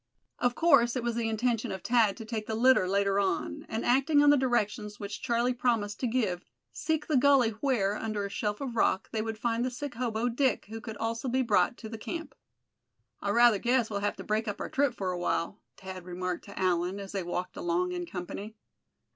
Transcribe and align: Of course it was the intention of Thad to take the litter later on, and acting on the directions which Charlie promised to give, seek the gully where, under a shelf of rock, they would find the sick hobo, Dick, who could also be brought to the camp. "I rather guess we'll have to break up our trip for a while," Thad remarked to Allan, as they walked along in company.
Of 0.39 0.55
course 0.55 0.95
it 0.95 1.03
was 1.03 1.13
the 1.13 1.29
intention 1.29 1.71
of 1.71 1.83
Thad 1.83 2.17
to 2.17 2.25
take 2.25 2.47
the 2.47 2.55
litter 2.55 2.87
later 2.87 3.19
on, 3.19 3.67
and 3.69 3.85
acting 3.85 4.23
on 4.23 4.31
the 4.31 4.35
directions 4.35 4.99
which 4.99 5.21
Charlie 5.21 5.53
promised 5.53 5.99
to 5.99 6.07
give, 6.07 6.43
seek 6.73 7.05
the 7.05 7.15
gully 7.17 7.51
where, 7.51 7.95
under 7.95 8.25
a 8.25 8.29
shelf 8.31 8.61
of 8.61 8.75
rock, 8.75 9.09
they 9.11 9.21
would 9.21 9.37
find 9.37 9.63
the 9.63 9.69
sick 9.69 9.93
hobo, 9.93 10.27
Dick, 10.27 10.65
who 10.69 10.81
could 10.81 10.97
also 10.97 11.29
be 11.29 11.43
brought 11.43 11.77
to 11.77 11.87
the 11.87 11.99
camp. 11.99 12.33
"I 13.21 13.29
rather 13.29 13.59
guess 13.59 13.91
we'll 13.91 13.99
have 13.99 14.15
to 14.15 14.23
break 14.23 14.47
up 14.47 14.59
our 14.59 14.69
trip 14.69 14.95
for 14.95 15.11
a 15.11 15.19
while," 15.19 15.61
Thad 15.77 16.03
remarked 16.05 16.45
to 16.45 16.57
Allan, 16.59 16.99
as 16.99 17.11
they 17.11 17.21
walked 17.21 17.55
along 17.55 17.91
in 17.91 18.07
company. 18.07 18.55